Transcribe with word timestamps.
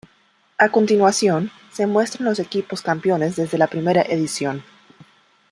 A 0.57 0.69
continuación 0.69 1.51
se 1.71 1.85
muestran 1.85 2.25
los 2.27 2.39
equipos 2.39 2.81
campeones 2.81 3.35
desde 3.35 3.59
la 3.59 3.67
primera 3.67 4.01
edición. 4.01 4.63